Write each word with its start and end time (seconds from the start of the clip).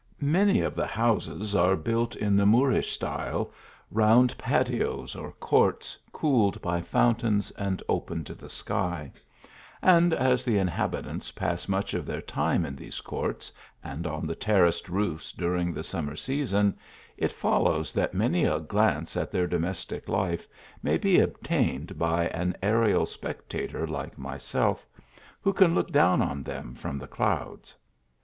Many 0.33 0.61
of 0.61 0.73
the 0.73 0.87
houses 0.87 1.53
are 1.55 1.75
built 1.75 2.15
in 2.15 2.35
the 2.35 2.47
Moorish 2.47 2.91
style, 2.91 3.51
round 3.91 4.35
patios 4.35 5.15
or 5.15 5.31
courts 5.33 5.95
cooled 6.11 6.59
by 6.59 6.81
fountains 6.81 7.51
and 7.51 7.83
open 7.87 8.23
to 8.23 8.33
the 8.33 8.49
sky; 8.49 9.11
and 9.79 10.11
as 10.11 10.43
the 10.43 10.57
inhabitants 10.57 11.29
pass 11.29 11.67
much 11.67 11.93
of 11.93 12.07
their 12.07 12.19
time 12.19 12.65
in 12.65 12.75
these 12.75 12.99
courts 12.99 13.51
and 13.83 14.07
on 14.07 14.25
the 14.25 14.33
terraced 14.33 14.89
roofs 14.89 15.31
during 15.31 15.71
the 15.71 15.83
summer 15.83 16.15
season, 16.15 16.75
it 17.15 17.31
follows 17.31 17.93
that 17.93 18.11
many 18.15 18.43
a 18.43 18.59
glance 18.59 19.15
at 19.15 19.29
their 19.29 19.45
domestic 19.45 20.09
life 20.09 20.47
may 20.81 20.97
be 20.97 21.19
obtained 21.19 21.99
by 21.99 22.25
an 22.29 22.55
aerial 22.63 23.05
spectator 23.05 23.85
like 23.85 24.17
myself, 24.17 24.87
who 25.41 25.53
can 25.53 25.75
look 25.75 25.91
down 25.91 26.23
on 26.23 26.41
them 26.41 26.73
from 26.73 26.97
the 26.97 27.05
clouds. 27.05 27.75